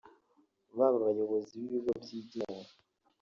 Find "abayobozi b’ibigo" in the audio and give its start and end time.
1.01-1.91